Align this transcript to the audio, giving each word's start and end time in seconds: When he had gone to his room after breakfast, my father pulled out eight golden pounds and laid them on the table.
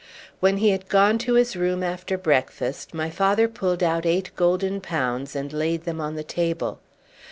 When 0.39 0.57
he 0.57 0.71
had 0.71 0.89
gone 0.89 1.19
to 1.19 1.35
his 1.35 1.55
room 1.55 1.83
after 1.83 2.17
breakfast, 2.17 2.91
my 2.91 3.11
father 3.11 3.47
pulled 3.47 3.83
out 3.83 4.03
eight 4.03 4.31
golden 4.35 4.81
pounds 4.81 5.35
and 5.35 5.53
laid 5.53 5.83
them 5.83 6.01
on 6.01 6.15
the 6.15 6.23
table. 6.23 6.79